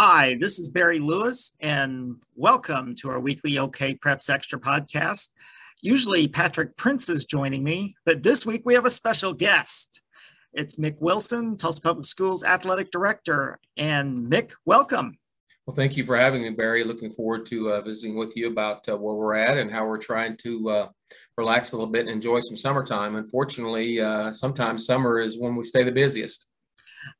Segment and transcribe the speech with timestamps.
[0.00, 5.30] Hi, this is Barry Lewis, and welcome to our weekly OK Preps Extra podcast.
[5.80, 10.00] Usually, Patrick Prince is joining me, but this week we have a special guest.
[10.52, 13.58] It's Mick Wilson, Tulsa Public Schools Athletic Director.
[13.76, 15.18] And Mick, welcome.
[15.66, 16.84] Well, thank you for having me, Barry.
[16.84, 19.98] Looking forward to uh, visiting with you about uh, where we're at and how we're
[19.98, 20.88] trying to uh,
[21.36, 23.16] relax a little bit and enjoy some summertime.
[23.16, 26.46] Unfortunately, uh, sometimes summer is when we stay the busiest.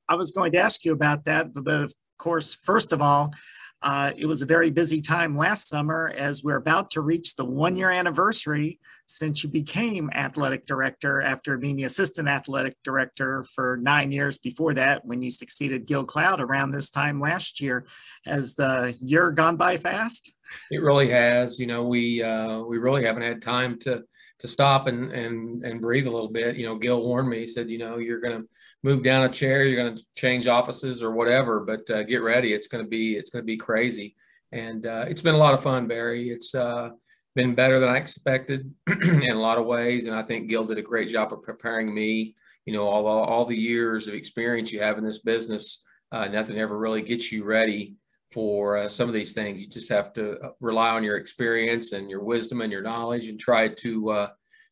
[0.08, 3.32] I was going to ask you about that, but of course, first of all,
[3.81, 7.45] uh, it was a very busy time last summer as we're about to reach the
[7.45, 13.79] one year anniversary since you became athletic director after being the assistant athletic director for
[13.81, 17.86] nine years before that when you succeeded Gil Cloud around this time last year.
[18.25, 20.32] Has the year gone by fast?
[20.73, 21.61] It really has.
[21.61, 24.03] You know, we uh, we really haven't had time to
[24.40, 26.57] to stop and and and breathe a little bit.
[26.57, 27.40] You know, Gil warned me.
[27.40, 28.48] He said, you know, you're to
[28.82, 32.53] move down a chair, you're going to change offices or whatever, but uh, get ready.
[32.53, 34.17] It's going to be it's going to be crazy,
[34.53, 36.31] and uh, it's been a lot of fun, Barry.
[36.31, 36.91] It's uh,
[37.35, 40.79] been better than I expected in a lot of ways, and I think Gil did
[40.79, 42.35] a great job of preparing me.
[42.65, 46.59] You know, all all the years of experience you have in this business, uh, nothing
[46.59, 47.97] ever really gets you ready
[48.31, 49.63] for uh, some of these things.
[49.63, 53.29] You just have to uh, rely on your experience and your wisdom and your knowledge
[53.29, 54.29] and try to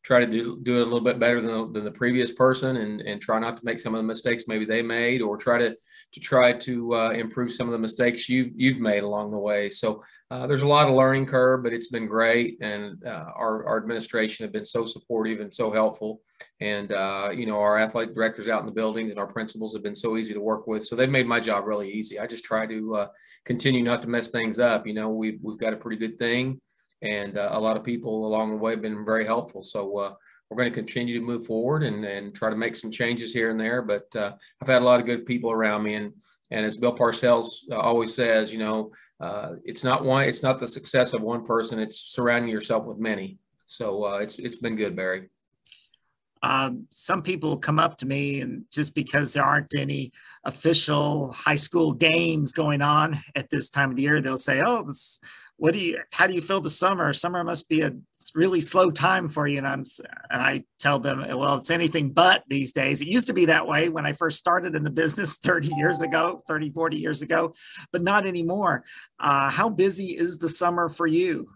[0.07, 2.77] try to do, do it a little bit better than the, than the previous person
[2.77, 5.57] and, and try not to make some of the mistakes maybe they made or try
[5.57, 5.75] to
[6.13, 9.69] to try to uh, improve some of the mistakes you've you've made along the way.
[9.69, 13.67] So uh, there's a lot of learning curve, but it's been great, and uh, our
[13.67, 16.21] our administration have been so supportive and so helpful,
[16.61, 19.83] and uh, you know our athletic directors out in the buildings and our principals have
[19.83, 20.85] been so easy to work with.
[20.85, 22.17] So they've made my job really easy.
[22.17, 23.07] I just try to uh,
[23.43, 24.87] continue not to mess things up.
[24.87, 26.61] You know we've we've got a pretty good thing
[27.01, 29.63] and uh, a lot of people along the way have been very helpful.
[29.63, 30.13] So uh,
[30.49, 33.51] we're going to continue to move forward and, and try to make some changes here
[33.51, 33.81] and there.
[33.81, 36.13] But uh, I've had a lot of good people around me, and
[36.49, 40.59] and as Bill Parcells uh, always says, you know, uh, it's not one, it's not
[40.59, 43.37] the success of one person; it's surrounding yourself with many.
[43.65, 45.29] So uh, it's it's been good, Barry.
[46.43, 50.11] Um, some people come up to me and just because there aren't any
[50.43, 54.83] official high school games going on at this time of the year, they'll say, "Oh,
[54.83, 55.19] this
[55.57, 57.11] what do you how do you feel the summer?
[57.13, 57.93] Summer must be a
[58.33, 59.57] really slow time for you.
[59.57, 59.83] And i'm
[60.31, 63.01] and i tell them well it's anything but these days.
[63.01, 66.01] It used to be that way when i first started in the business 30 years
[66.01, 67.53] ago 30 40 years ago
[67.91, 68.83] but not anymore.
[69.19, 71.49] Uh, how busy is the summer for you?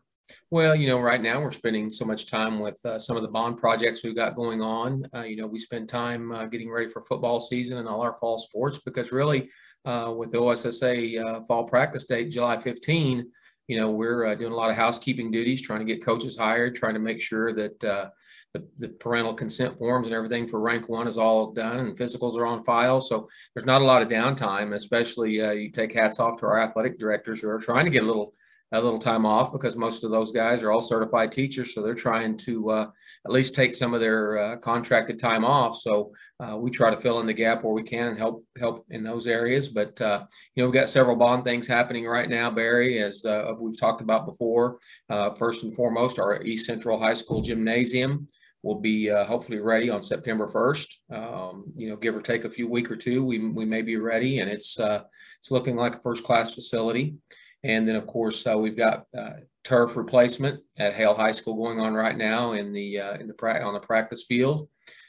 [0.50, 3.30] Well, you know, right now we're spending so much time with uh, some of the
[3.30, 5.06] bond projects we've got going on.
[5.14, 8.18] Uh, you know, we spend time uh, getting ready for football season and all our
[8.20, 9.50] fall sports because really,
[9.86, 13.32] uh, with the OSSA uh, fall practice date, July 15,
[13.72, 16.76] you know, we're uh, doing a lot of housekeeping duties, trying to get coaches hired,
[16.76, 18.10] trying to make sure that uh,
[18.54, 22.36] the, the, parental consent forms and everything for rank one is all done and physicals
[22.36, 23.00] are on file.
[23.00, 26.62] So there's not a lot of downtime, especially uh, you take hats off to our
[26.62, 28.34] athletic directors who are trying to get a little
[28.72, 31.74] a little time off because most of those guys are all certified teachers.
[31.74, 32.88] So they're trying to uh,
[33.26, 35.78] at least take some of their uh, contracted time off.
[35.78, 38.86] So uh, we try to fill in the gap where we can and help help
[38.90, 39.68] in those areas.
[39.70, 40.24] But uh,
[40.56, 44.02] you know we've got several bond things happening right now, Barry, as uh, we've talked
[44.02, 44.80] about before.
[45.10, 48.28] Uh, first and foremost, our East Central High School gymnasium
[48.64, 50.88] will be hopefully ready on September 1st.
[51.12, 53.96] Um, you know, give or take a few week or two, we, we may be
[53.96, 57.16] ready, and it's it's looking like a first class facility.
[57.64, 59.32] And then, of course, uh, we've got uh,
[59.64, 63.34] turf replacement at Hale High School going on right now in the uh, in the
[63.34, 64.68] pra- on the practice field.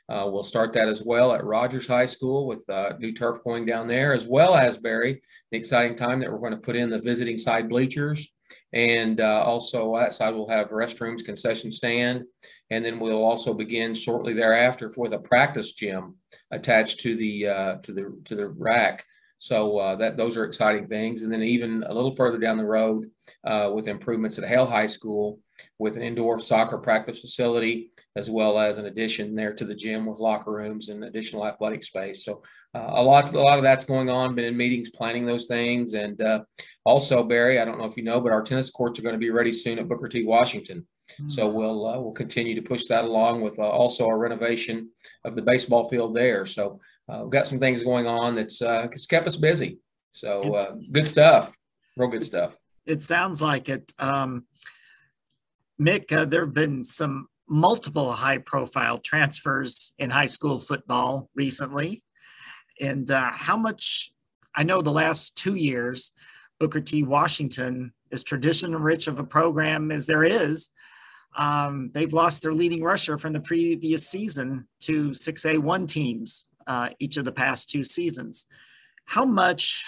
[0.09, 3.65] Uh, we'll start that as well at Rogers High School with uh, new turf going
[3.65, 5.23] down there, as well as Barry.
[5.51, 8.35] The exciting time that we're going to put in the visiting side bleachers,
[8.75, 12.25] and uh, also that side will have restrooms, concession stand,
[12.69, 16.17] and then we'll also begin shortly thereafter with a practice gym
[16.51, 17.45] attached to the
[17.83, 19.07] to the to the rack
[19.43, 21.25] so uh, that those are exciting things.
[21.25, 23.11] And then even a little further down the road,
[23.43, 25.41] uh, with improvements at Hale High School,
[25.81, 30.07] with an indoor soccer practice facility, as well as an addition there to the gym
[30.07, 32.25] with locker rooms and additional athletic space.
[32.25, 34.37] So uh, a lot, a lot of that's going on.
[34.37, 36.45] Been in meetings planning those things, and uh,
[36.85, 39.19] also Barry, I don't know if you know, but our tennis courts are going to
[39.19, 40.25] be ready soon at Booker T.
[40.25, 40.87] Washington.
[41.15, 41.29] Mm-hmm.
[41.31, 44.91] So we'll uh, we'll continue to push that along with uh, also our renovation
[45.25, 46.47] of the baseball field there.
[46.47, 46.79] So
[47.09, 49.79] we've got some things going on that's uh, it's kept us busy.
[50.13, 51.57] So uh, good stuff,
[51.97, 52.57] real good stuff.
[52.87, 53.93] It sounds like it.
[53.99, 54.45] Um,
[55.81, 62.03] Mick, uh, there have been some multiple high profile transfers in high school football recently.
[62.81, 64.11] And uh, how much,
[64.55, 66.13] I know the last two years,
[66.59, 67.03] Booker T.
[67.03, 70.71] Washington, is tradition rich of a program as there is,
[71.37, 77.17] um, they've lost their leading rusher from the previous season to 6A1 teams uh, each
[77.17, 78.47] of the past two seasons.
[79.07, 79.85] How much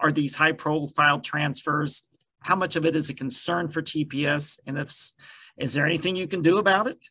[0.00, 2.04] are these high profile transfers?
[2.40, 4.58] How much of it is a concern for TPS?
[4.66, 4.94] And if,
[5.58, 7.04] is there anything you can do about it?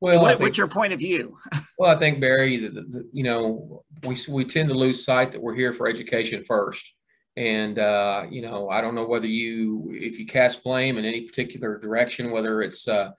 [0.00, 1.36] Well, what, think, what's your point of view?
[1.78, 5.42] well, I think Barry, the, the, you know, we we tend to lose sight that
[5.42, 6.94] we're here for education first,
[7.36, 11.26] and uh, you know, I don't know whether you, if you cast blame in any
[11.26, 13.10] particular direction, whether it's uh,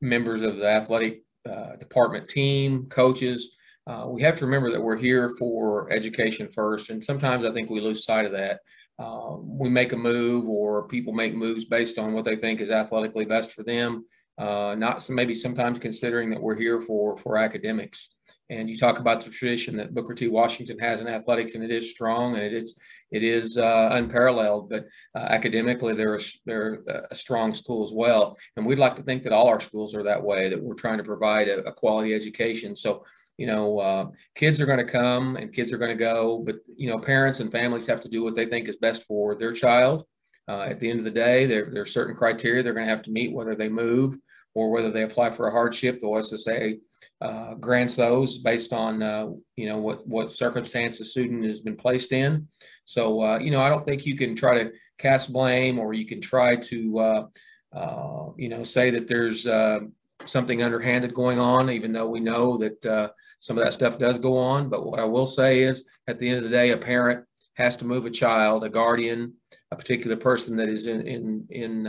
[0.00, 3.56] members of the athletic uh, department team, coaches,
[3.88, 7.70] uh, we have to remember that we're here for education first, and sometimes I think
[7.70, 8.60] we lose sight of that.
[8.98, 12.70] Uh, we make a move, or people make moves based on what they think is
[12.70, 14.04] athletically best for them
[14.38, 18.14] uh, not some, maybe sometimes considering that we're here for for academics.
[18.50, 20.28] And you talk about the tradition that Booker T.
[20.28, 22.80] Washington has in athletics, and it is strong and it is
[23.10, 24.70] it is uh, unparalleled.
[24.70, 28.36] But uh, academically, they're they're a strong school as well.
[28.56, 30.48] And we'd like to think that all our schools are that way.
[30.48, 32.74] That we're trying to provide a, a quality education.
[32.74, 33.04] So
[33.38, 36.56] you know, uh, kids are going to come and kids are going to go, but
[36.76, 39.52] you know, parents and families have to do what they think is best for their
[39.52, 40.04] child.
[40.48, 42.90] Uh, at the end of the day, there, there are certain criteria they're going to
[42.90, 44.16] have to meet, whether they move
[44.54, 46.00] or whether they apply for a hardship.
[46.00, 46.78] The OSSA
[47.20, 51.76] uh, grants those based on uh, you know what what circumstance the student has been
[51.76, 52.48] placed in.
[52.84, 56.06] So uh, you know I don't think you can try to cast blame or you
[56.06, 57.26] can try to uh,
[57.74, 59.80] uh, you know say that there's uh,
[60.24, 64.36] something underhanded going on, even though we know that some of that stuff does go
[64.36, 64.68] on.
[64.68, 67.24] But what I will say is, at the end of the day, a parent
[67.54, 69.34] has to move a child, a guardian,
[69.70, 71.86] a particular person that is in in in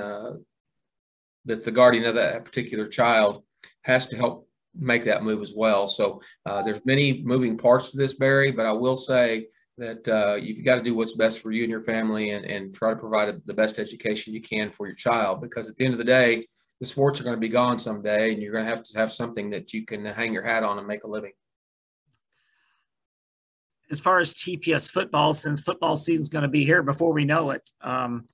[1.46, 3.44] that the guardian of that particular child
[3.82, 5.88] has to help make that move as well.
[5.88, 9.48] So uh, there's many moving parts to this, Barry, but I will say
[9.78, 12.74] that uh, you've got to do what's best for you and your family and, and
[12.74, 15.42] try to provide the best education you can for your child.
[15.42, 16.48] Because at the end of the day,
[16.80, 19.12] the sports are going to be gone someday and you're going to have to have
[19.12, 21.32] something that you can hang your hat on and make a living.
[23.92, 27.26] As far as TPS football, since football season is going to be here before we
[27.26, 28.26] know it, um,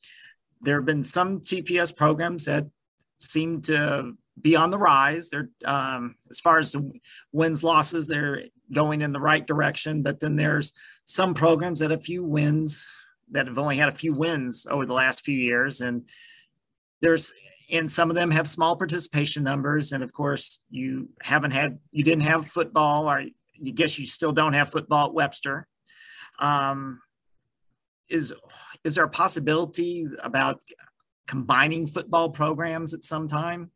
[0.61, 2.65] there have been some TPS programs that
[3.19, 5.29] seem to be on the rise.
[5.29, 6.75] They're um, as far as
[7.31, 10.01] wins losses, they're going in the right direction.
[10.01, 10.73] But then there's
[11.05, 12.85] some programs that a few wins
[13.31, 16.03] that have only had a few wins over the last few years, and
[17.01, 17.33] there's
[17.71, 19.91] and some of them have small participation numbers.
[19.91, 23.23] And of course, you haven't had you didn't have football, or
[23.53, 25.67] you guess you still don't have football at Webster.
[26.39, 27.01] Um,
[28.09, 28.33] is
[28.83, 30.61] is there a possibility about
[31.27, 33.71] combining football programs at some time?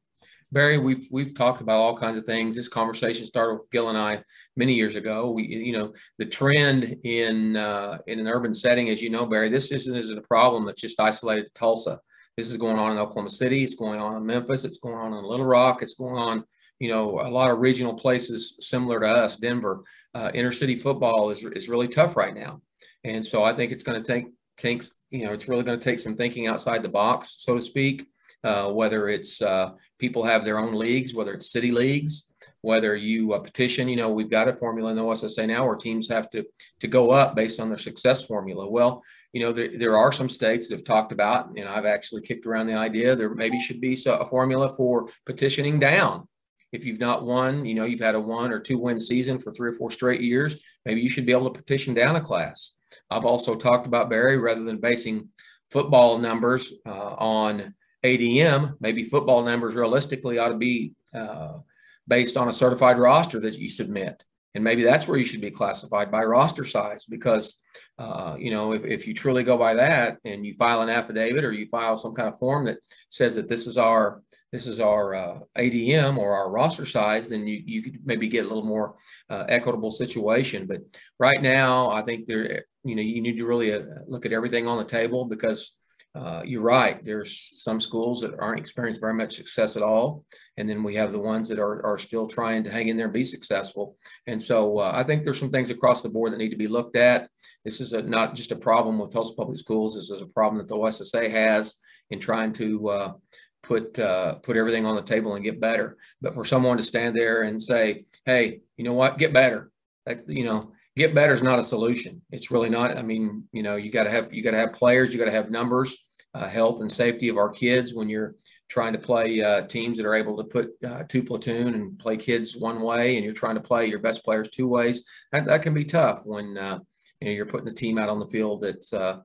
[0.52, 2.56] Barry, we've we've talked about all kinds of things.
[2.56, 4.24] This conversation started with Gil and I
[4.56, 5.30] many years ago.
[5.30, 9.50] We, you know, the trend in uh, in an urban setting, as you know, Barry,
[9.50, 12.00] this isn't, isn't a problem that's just isolated to Tulsa.
[12.36, 13.64] This is going on in Oklahoma City.
[13.64, 14.64] It's going on in Memphis.
[14.64, 15.84] It's going on in Little Rock.
[15.84, 16.44] It's going on,
[16.80, 19.84] you know, a lot of regional places similar to us, Denver.
[20.16, 22.62] Uh, inner city football is is really tough right now,
[23.04, 24.26] and so I think it's going to take
[24.60, 27.62] takes you know it's really going to take some thinking outside the box so to
[27.62, 28.06] speak.
[28.42, 33.34] Uh, whether it's uh, people have their own leagues whether it's city leagues whether you
[33.34, 36.30] uh, petition you know we've got a formula in the OSSA now where teams have
[36.30, 36.46] to
[36.80, 38.70] to go up based on their success formula.
[38.70, 39.04] Well
[39.34, 42.46] you know there, there are some states that have talked about and i've actually kicked
[42.46, 46.28] around the idea there maybe should be a formula for petitioning down
[46.72, 49.52] if you've not won you know you've had a one or two win season for
[49.52, 52.80] three or four straight years maybe you should be able to petition down a class
[53.10, 55.30] I've also talked about Barry rather than basing
[55.72, 57.74] football numbers uh, on
[58.04, 61.60] ADM, maybe football numbers realistically ought to be uh,
[62.08, 64.24] based on a certified roster that you submit.
[64.56, 67.62] And maybe that's where you should be classified by roster size because,
[68.00, 71.44] uh, you know, if, if you truly go by that and you file an affidavit
[71.44, 72.78] or you file some kind of form that
[73.10, 77.46] says that this is our this is our uh, ADM or our roster size, then
[77.46, 78.96] you, you could maybe get a little more
[79.30, 80.66] uh, equitable situation.
[80.66, 80.82] But
[81.20, 84.68] right now, I think there, you know, you need to really uh, look at everything
[84.68, 85.80] on the table because
[86.16, 87.04] uh, you're right.
[87.06, 90.26] There's some schools that aren't experiencing very much success at all,
[90.58, 93.06] and then we have the ones that are are still trying to hang in there
[93.06, 93.96] and be successful.
[94.26, 96.68] And so uh, I think there's some things across the board that need to be
[96.68, 97.30] looked at.
[97.64, 99.96] This is a, not just a problem with Tulsa Public Schools.
[99.96, 101.78] This is a problem that the OSSA has
[102.10, 103.14] in trying to uh,
[103.62, 105.98] put uh, put everything on the table and get better.
[106.22, 109.20] But for someone to stand there and say, "Hey, you know what?
[109.20, 109.70] Get better,"
[110.08, 112.22] that, you know, get better is not a solution.
[112.32, 112.98] It's really not.
[112.98, 115.26] I mean, you know, you got to have you got to have players, you got
[115.26, 115.98] to have numbers,
[116.36, 118.36] uh, health and safety of our kids when you're
[118.70, 122.18] trying to play uh, teams that are able to put uh, two platoon and play
[122.18, 125.08] kids one way, and you're trying to play your best players two ways.
[125.32, 126.80] That, that can be tough when uh,
[127.20, 129.20] you know you're putting the team out on the field that's uh,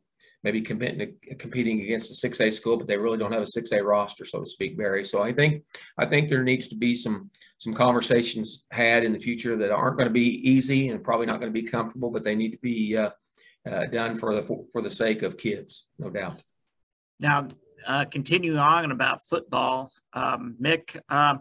[0.45, 4.25] maybe competing competing against a 6A school, but they really don't have a 6A roster,
[4.25, 5.03] so to speak, Barry.
[5.03, 5.65] So I think
[5.99, 9.97] I think there needs to be some some conversations had in the future that aren't
[9.97, 12.59] going to be easy and probably not going to be comfortable, but they need to
[12.59, 13.11] be uh,
[13.69, 16.43] uh, done for the for the sake of kids, no doubt.
[17.19, 17.49] Now,
[17.87, 21.01] uh, continuing on about football, um, Mick.
[21.09, 21.41] Um,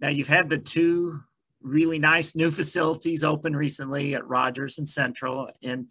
[0.00, 1.20] now you've had the two
[1.60, 5.90] really nice new facilities open recently at Rogers and Central, and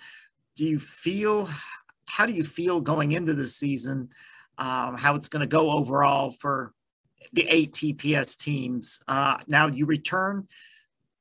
[0.55, 1.47] do you feel?
[2.07, 4.09] How do you feel going into the season?
[4.57, 6.73] Um, how it's going to go overall for
[7.33, 8.99] the eight TPS teams?
[9.07, 10.47] Uh, now you return,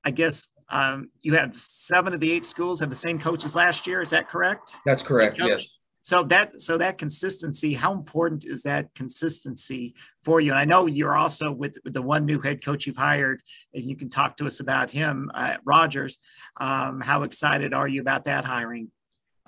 [0.04, 0.48] I guess.
[0.68, 4.02] Um, you have seven of the eight schools have the same coaches last year.
[4.02, 4.74] Is that correct?
[4.84, 5.38] That's correct.
[5.38, 5.66] Yes
[6.06, 10.86] so that so that consistency how important is that consistency for you and i know
[10.86, 13.42] you're also with, with the one new head coach you've hired
[13.74, 16.18] and you can talk to us about him uh, rogers
[16.58, 18.88] um, how excited are you about that hiring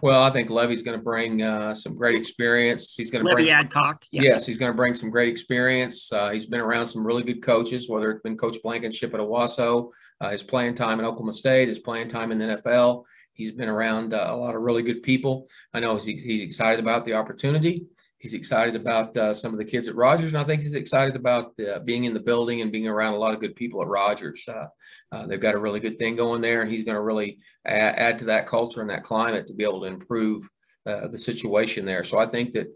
[0.01, 2.95] well, I think Levy's going to bring uh, some great experience.
[2.95, 4.05] He's going to Levy bring Adcock.
[4.13, 4.25] Yes.
[4.25, 6.13] yes he's going to bring some great experience.
[6.13, 9.91] Uh, he's been around some really good coaches, whether it's been Coach Blankenship at Owasso,
[10.21, 13.05] uh, his playing time in Oklahoma State, his playing time in the NFL.
[13.33, 15.49] He's been around uh, a lot of really good people.
[15.73, 17.87] I know he's, he's excited about the opportunity.
[18.19, 21.15] He's excited about uh, some of the kids at Rogers, and I think he's excited
[21.15, 23.89] about uh, being in the building and being around a lot of good people at
[23.89, 24.49] Rogers.
[24.49, 24.67] Uh,
[25.13, 27.95] uh, they've got a really good thing going there, and he's going to really add,
[27.95, 30.49] add, to that culture and that climate to be able to improve
[30.85, 32.03] uh, the situation there.
[32.03, 32.69] So I think that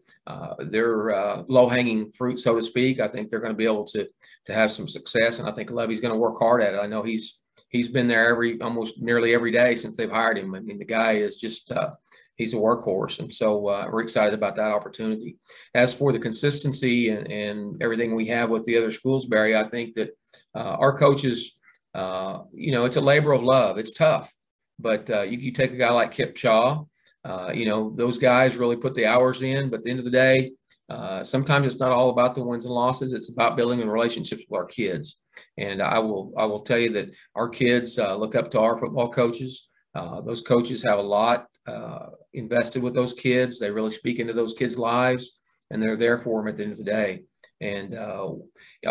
[0.71, 3.01] they're low-hanging fruit, so to speak.
[3.01, 4.09] I think they're going to be able to
[4.47, 6.79] to have some success, and I think Levy's going to work hard at it.
[6.79, 10.55] I know he's he's been there every almost nearly every day since they've hired him.
[10.55, 11.93] I mean, the guy is just uh,
[12.37, 15.39] he's a workhorse, and so uh, we're excited about that opportunity.
[15.75, 19.65] As for the consistency and, and everything we have with the other schools, Barry, I
[19.65, 20.17] think that
[20.55, 21.61] uh, our coaches,
[21.95, 23.79] uh, you know, it's a labor of love.
[23.79, 24.33] It's tough,
[24.79, 26.85] but uh, you, you, take a guy like Kip Shaw.
[27.25, 30.05] Uh, you know, those guys really put the hours in, but at the end of
[30.05, 30.53] the day,
[30.93, 33.13] uh, sometimes it's not all about the wins and losses.
[33.13, 35.23] It's about building relationships with our kids.
[35.57, 38.77] And I will I will tell you that our kids uh, look up to our
[38.77, 39.69] football coaches.
[39.95, 43.59] Uh, those coaches have a lot uh, invested with those kids.
[43.59, 45.41] They really speak into those kids' lives,
[45.71, 47.25] and they're there for them at the end of the day.
[47.61, 48.33] And uh,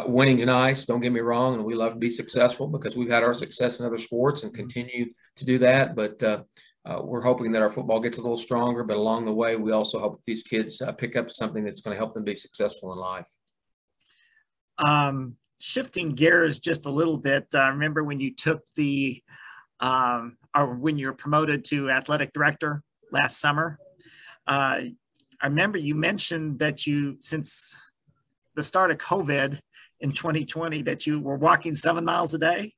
[0.06, 0.86] winning's nice.
[0.86, 3.80] Don't get me wrong, and we love to be successful because we've had our success
[3.80, 5.96] in other sports and continue to do that.
[5.96, 6.44] But uh,
[6.86, 9.72] uh, we're hoping that our football gets a little stronger, but along the way, we
[9.72, 12.92] also hope these kids uh, pick up something that's going to help them be successful
[12.92, 13.30] in life.
[14.78, 19.22] Um, shifting gears just a little bit, I uh, remember when you took the,
[19.82, 23.78] um, or when you were promoted to athletic director last summer.
[24.48, 24.82] Uh,
[25.42, 27.92] I remember you mentioned that you, since
[28.56, 29.60] the start of COVID
[30.00, 32.74] in 2020, that you were walking seven miles a day.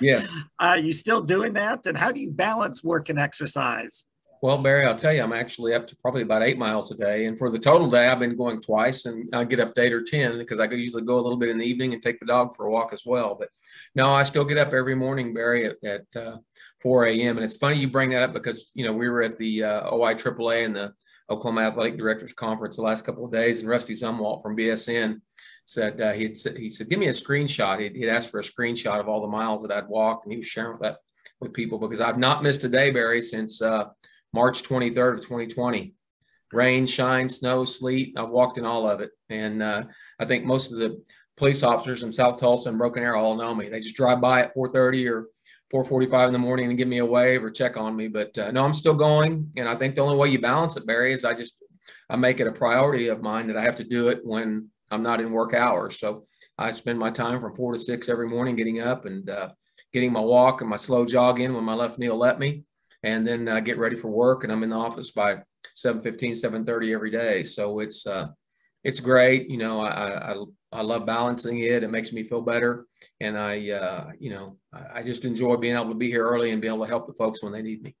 [0.00, 0.32] Yes.
[0.58, 1.86] Are you still doing that?
[1.86, 4.04] And how do you balance work and exercise?
[4.42, 7.26] Well, Barry, I'll tell you, I'm actually up to probably about eight miles a day.
[7.26, 9.92] And for the total day, I've been going twice and I get up to eight
[9.92, 12.18] or 10 because I could usually go a little bit in the evening and take
[12.20, 13.36] the dog for a walk as well.
[13.38, 13.50] But
[13.94, 16.38] no, I still get up every morning, Barry, at, at uh,
[16.80, 17.36] 4 a.m.
[17.36, 19.94] And it's funny you bring that up because, you know, we were at the uh,
[19.94, 20.94] OI AAA and the
[21.30, 25.20] Oklahoma Athletic Directors Conference the last couple of days, and Rusty Zumwalt from BSN
[25.64, 27.78] said uh, he said he said give me a screenshot.
[27.78, 30.38] He'd, he'd asked for a screenshot of all the miles that I'd walked, and he
[30.38, 30.96] was sharing that
[31.40, 33.84] with people because I've not missed a day, Barry, since uh,
[34.32, 35.94] March 23rd of 2020.
[36.52, 38.14] Rain, shine, snow, sleet.
[38.16, 39.84] I've walked in all of it, and uh,
[40.18, 41.02] I think most of the
[41.36, 43.68] police officers in South Tulsa and Broken Arrow all know me.
[43.68, 45.26] They just drive by at 4:30 or
[45.72, 48.08] 4:45 in the morning and give me a wave or check on me.
[48.08, 50.86] But uh, no, I'm still going, and I think the only way you balance it,
[50.86, 51.62] Barry, is I just
[52.08, 55.02] I make it a priority of mine that I have to do it when I'm
[55.02, 55.98] not in work hours.
[55.98, 56.24] So
[56.58, 59.50] I spend my time from four to six every morning getting up and uh,
[59.92, 62.64] getting my walk and my slow jog in when my left knee will let me,
[63.02, 64.44] and then I get ready for work.
[64.44, 65.42] And I'm in the office by
[65.74, 67.44] 7:15, 7:30 every day.
[67.44, 68.28] So it's uh,
[68.84, 69.50] it's great.
[69.50, 71.82] You know, I, I I love balancing it.
[71.82, 72.86] It makes me feel better,
[73.20, 76.62] and I uh, you know I just enjoy being able to be here early and
[76.62, 77.96] be able to help the folks when they need me.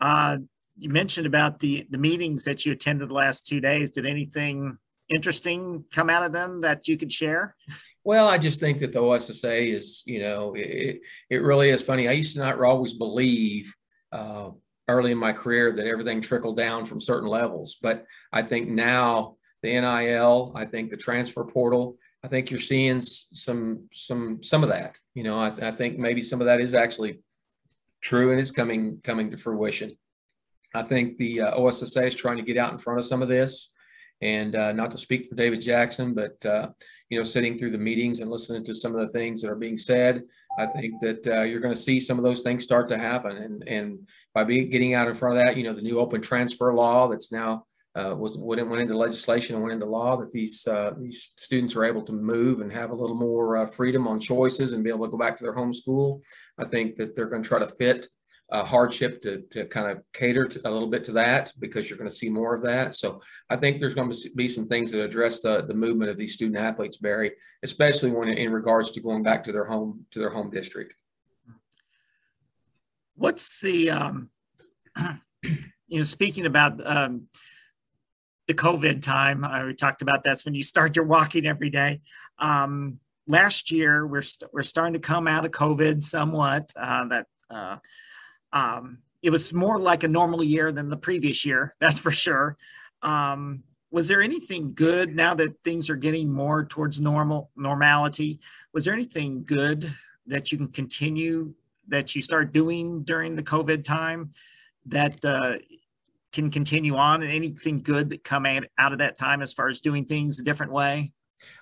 [0.00, 0.38] Uh,
[0.76, 3.90] you mentioned about the the meetings that you attended the last two days.
[3.90, 4.78] Did anything
[5.14, 7.54] interesting come out of them that you could share?
[8.04, 12.08] Well, I just think that the OSSA is, you know, it, it really is funny.
[12.08, 13.74] I used to not always believe
[14.10, 14.50] uh,
[14.88, 17.76] early in my career that everything trickled down from certain levels.
[17.80, 23.02] But I think now the NIL, I think the transfer portal, I think you're seeing
[23.02, 24.98] some some some of that.
[25.14, 27.20] You know, I, I think maybe some of that is actually
[28.00, 29.96] true and is coming coming to fruition.
[30.74, 33.28] I think the uh, OSSA is trying to get out in front of some of
[33.28, 33.72] this.
[34.22, 36.68] And uh, not to speak for David Jackson, but uh,
[37.10, 39.56] you know, sitting through the meetings and listening to some of the things that are
[39.56, 40.22] being said,
[40.58, 43.36] I think that uh, you're going to see some of those things start to happen.
[43.36, 46.22] And and by being getting out in front of that, you know, the new open
[46.22, 50.32] transfer law that's now uh, was went, went into legislation and went into law that
[50.32, 54.08] these uh, these students are able to move and have a little more uh, freedom
[54.08, 56.22] on choices and be able to go back to their home school.
[56.58, 58.06] I think that they're going to try to fit
[58.52, 61.98] uh, hardship to, to kind of cater to, a little bit to that because you're
[61.98, 62.94] going to see more of that.
[62.94, 66.18] So I think there's going to be some things that address the, the movement of
[66.18, 67.32] these student athletes, Barry,
[67.62, 70.94] especially when in regards to going back to their home to their home district.
[73.14, 74.30] What's the um,
[75.42, 77.28] you know speaking about um,
[78.48, 82.00] the COVID time, I talked about that's when you start your walking every day.
[82.38, 86.70] Um, last year, we're we st- we're starting to come out of COVID somewhat.
[86.76, 87.76] Uh, that uh,
[88.52, 92.56] um, it was more like a normal year than the previous year, that's for sure.
[93.02, 98.40] Um, was there anything good now that things are getting more towards normal normality?
[98.72, 99.92] Was there anything good
[100.26, 101.52] that you can continue
[101.88, 104.32] that you start doing during the COVID time
[104.86, 105.58] that uh,
[106.32, 107.22] can continue on?
[107.22, 110.72] Anything good that come out of that time as far as doing things a different
[110.72, 111.12] way?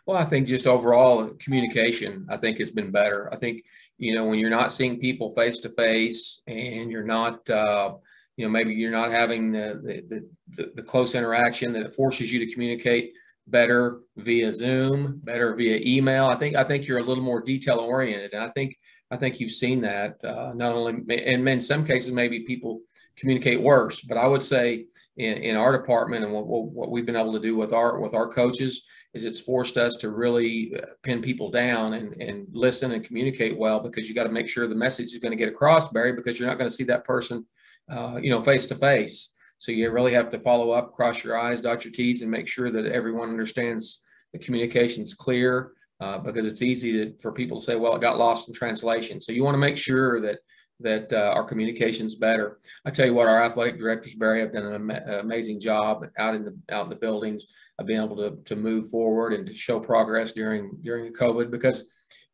[0.06, 3.32] Well, I think just overall communication, I think has been better.
[3.32, 3.64] I think,
[4.00, 7.92] you know, when you're not seeing people face to face and you're not, uh,
[8.36, 12.32] you know, maybe you're not having the, the, the, the close interaction that it forces
[12.32, 13.12] you to communicate
[13.46, 16.26] better via Zoom, better via email.
[16.26, 18.32] I think, I think you're a little more detail oriented.
[18.32, 18.78] And I think,
[19.10, 20.94] I think you've seen that uh, not only,
[21.26, 22.80] and in some cases, maybe people
[23.16, 24.86] communicate worse, but I would say
[25.18, 28.14] in, in our department and what, what we've been able to do with our, with
[28.14, 32.92] our coaches is it's forced us to really uh, pin people down and, and listen
[32.92, 35.48] and communicate well because you got to make sure the message is going to get
[35.48, 37.44] across, Barry, because you're not going to see that person,
[37.90, 39.34] uh, you know, face to face.
[39.58, 42.48] So you really have to follow up, cross your I's, dot your T's, and make
[42.48, 47.58] sure that everyone understands the communication is clear uh, because it's easy to, for people
[47.58, 49.20] to say, well, it got lost in translation.
[49.20, 50.38] So you want to make sure that
[50.80, 52.58] that uh, our communication's better.
[52.84, 56.34] I tell you what, our athletic directors, Barry, have done an am- amazing job out
[56.34, 57.46] in the out in the buildings
[57.78, 61.84] of being able to to move forward and to show progress during during COVID because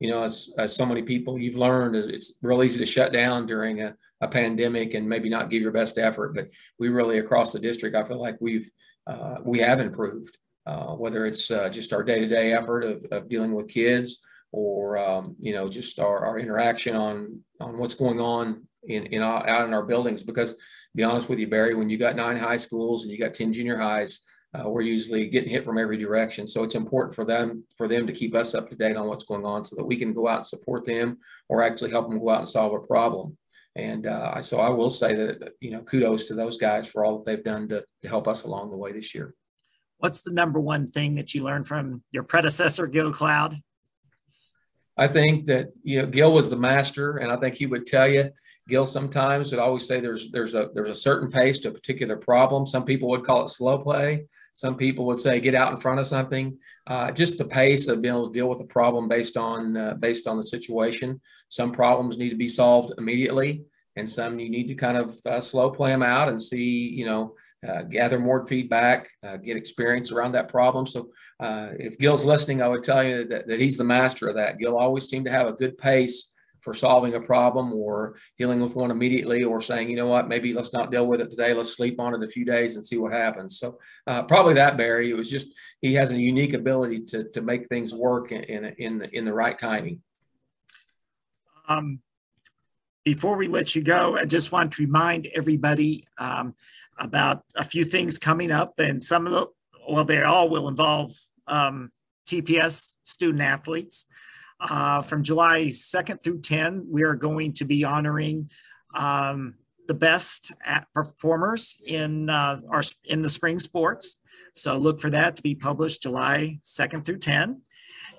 [0.01, 3.47] you know as, as so many people you've learned it's real easy to shut down
[3.47, 6.49] during a, a pandemic and maybe not give your best effort but
[6.79, 8.71] we really across the district i feel like we've
[9.07, 10.37] uh, we have improved
[10.67, 15.37] uh, whether it's uh, just our day-to-day effort of, of dealing with kids or um,
[15.41, 19.67] you know just our, our interaction on on what's going on in, in our, out
[19.67, 20.23] in our buildings.
[20.23, 20.57] Because
[20.95, 23.53] be honest with you barry when you got nine high schools and you got 10
[23.53, 24.23] junior highs
[24.57, 26.47] uh, we're usually getting hit from every direction.
[26.47, 29.25] So it's important for them for them to keep us up to date on what's
[29.25, 32.19] going on so that we can go out and support them or actually help them
[32.19, 33.37] go out and solve a problem.
[33.75, 37.19] And uh, so i will say that you know kudos to those guys for all
[37.19, 39.35] that they've done to, to help us along the way this year.
[39.99, 43.61] What's the number one thing that you learned from your predecessor gil cloud
[44.97, 48.09] I think that you know Gil was the master, and I think he would tell
[48.09, 48.31] you.
[48.69, 52.17] Gil sometimes would always say there's there's a there's a certain pace to a particular
[52.17, 52.67] problem.
[52.67, 54.27] Some people would call it slow play.
[54.55, 56.59] Some people would say get out in front of something.
[56.87, 59.95] Uh, just the pace of being able to deal with a problem based on uh,
[59.95, 61.21] based on the situation.
[61.49, 65.41] Some problems need to be solved immediately, and some you need to kind of uh,
[65.41, 67.35] slow play them out and see you know
[67.67, 70.87] uh, gather more feedback, uh, get experience around that problem.
[70.87, 74.37] So uh, if Gil's listening, I would tell you that, that he's the master of
[74.37, 74.59] that.
[74.59, 78.75] Gil always seemed to have a good pace for solving a problem or dealing with
[78.75, 81.55] one immediately or saying, you know what, maybe let's not deal with it today.
[81.55, 83.61] Let's sleep on it a few days and see what happens.
[83.61, 87.41] So uh, probably that Barry, it was just, he has a unique ability to, to
[87.41, 90.03] make things work in, in, in, the, in the right timing.
[91.69, 92.01] Um,
[93.05, 96.55] before we let you go, I just want to remind everybody um,
[96.99, 99.47] about a few things coming up, and some of the,
[99.89, 101.13] well, they all will involve
[101.47, 101.91] um,
[102.27, 104.07] TPS student athletes.
[104.59, 108.51] Uh, from July 2nd through 10, we are going to be honoring
[108.95, 109.55] um,
[109.87, 110.53] the best
[110.95, 114.19] performers in uh, our in the spring sports.
[114.55, 117.61] So look for that to be published July 2nd through 10.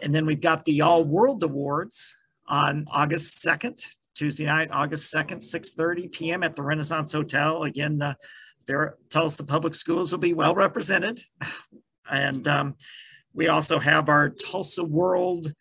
[0.02, 2.16] And then we've got the All World Awards
[2.48, 6.44] on August 2nd, Tuesday night, August 2nd, 6.30 p.m.
[6.44, 7.64] at the Renaissance Hotel.
[7.64, 8.16] Again, the
[9.10, 11.22] Tulsa Public Schools will be well represented.
[12.10, 12.76] And um,
[13.34, 15.54] we also have our Tulsa World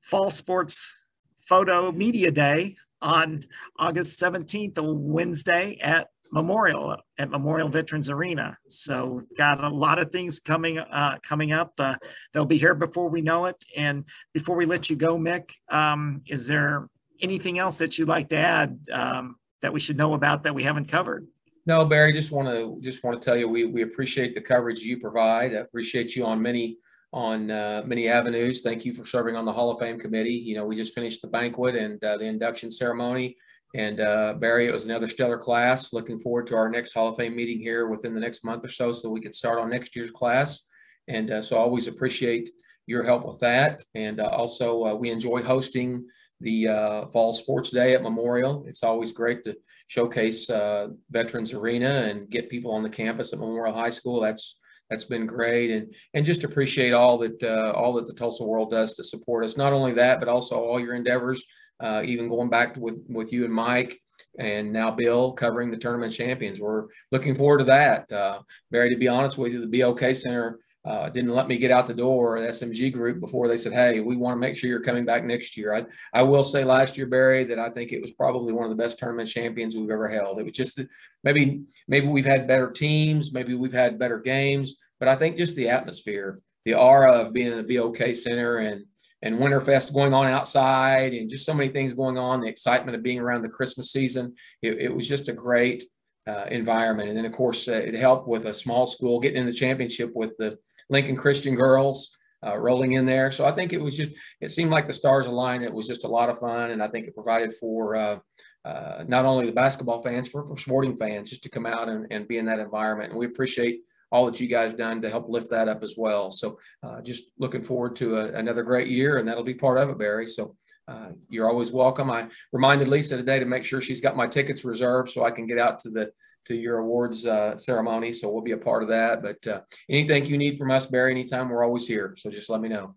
[0.00, 0.92] Fall Sports
[1.38, 3.40] Photo Media Day on
[3.78, 8.56] August 17th, a Wednesday at Memorial at Memorial Veterans Arena.
[8.68, 11.72] So got a lot of things coming uh, coming up.
[11.78, 11.96] Uh,
[12.32, 13.64] they'll be here before we know it.
[13.76, 16.88] And before we let you go, Mick, um, is there
[17.20, 20.64] anything else that you'd like to add um, that we should know about that we
[20.64, 21.26] haven't covered?
[21.66, 24.82] No, Barry, just want to just want to tell you we we appreciate the coverage
[24.82, 25.52] you provide.
[25.52, 26.78] I appreciate you on many
[27.12, 28.62] on uh, many avenues.
[28.62, 30.34] Thank you for serving on the Hall of Fame committee.
[30.34, 33.36] You know, we just finished the banquet and uh, the induction ceremony.
[33.74, 35.92] And uh, Barry, it was another stellar class.
[35.92, 38.68] Looking forward to our next Hall of Fame meeting here within the next month or
[38.68, 40.68] so, so we can start on next year's class.
[41.08, 42.48] And uh, so, I always appreciate
[42.86, 43.82] your help with that.
[43.96, 46.06] And uh, also, uh, we enjoy hosting
[46.40, 48.64] the uh, fall sports day at Memorial.
[48.66, 53.38] It's always great to showcase uh, Veterans Arena and get people on the campus at
[53.38, 54.20] Memorial High School.
[54.20, 58.44] That's that's been great, and and just appreciate all that uh, all that the Tulsa
[58.44, 59.56] World does to support us.
[59.56, 61.44] Not only that, but also all your endeavors.
[61.78, 64.00] Uh, even going back with with you and Mike,
[64.38, 66.60] and now Bill covering the tournament champions.
[66.60, 68.10] We're looking forward to that.
[68.10, 71.72] Uh, Barry, to be honest with you, the BOK Center uh, didn't let me get
[71.72, 74.70] out the door at SMG Group before they said, "Hey, we want to make sure
[74.70, 77.92] you're coming back next year." I, I will say last year, Barry, that I think
[77.92, 80.38] it was probably one of the best tournament champions we've ever held.
[80.38, 80.80] It was just
[81.24, 85.56] maybe maybe we've had better teams, maybe we've had better games, but I think just
[85.56, 88.84] the atmosphere, the aura of being in the BOK Center and
[89.22, 93.02] and Winterfest going on outside, and just so many things going on, the excitement of
[93.02, 94.36] being around the Christmas season.
[94.62, 95.82] It, it was just a great
[96.28, 99.46] uh, environment, and then of course uh, it helped with a small school getting in
[99.46, 103.30] the championship with the Lincoln Christian girls uh, rolling in there.
[103.30, 105.64] So I think it was just, it seemed like the stars aligned.
[105.64, 106.70] It was just a lot of fun.
[106.70, 108.18] And I think it provided for uh,
[108.64, 112.06] uh, not only the basketball fans, for, for sporting fans, just to come out and,
[112.10, 113.10] and be in that environment.
[113.10, 113.80] And we appreciate
[114.12, 116.30] all that you guys done to help lift that up as well.
[116.30, 119.90] So uh, just looking forward to a, another great year, and that'll be part of
[119.90, 120.26] it, Barry.
[120.26, 120.56] So
[120.88, 122.10] uh, you're always welcome.
[122.10, 125.46] I reminded Lisa today to make sure she's got my tickets reserved so I can
[125.46, 126.12] get out to the
[126.44, 128.12] to your awards uh, ceremony.
[128.12, 129.20] So we'll be a part of that.
[129.20, 132.14] But uh, anything you need from us, Barry, anytime, we're always here.
[132.16, 132.94] So just let me know.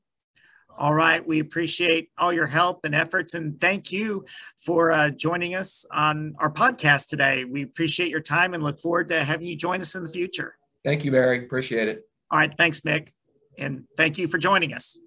[0.77, 1.25] All right.
[1.25, 3.33] We appreciate all your help and efforts.
[3.33, 4.23] And thank you
[4.59, 7.43] for uh, joining us on our podcast today.
[7.43, 10.58] We appreciate your time and look forward to having you join us in the future.
[10.83, 11.43] Thank you, Barry.
[11.43, 12.03] Appreciate it.
[12.31, 12.53] All right.
[12.57, 13.09] Thanks, Mick.
[13.57, 14.97] And thank you for joining us.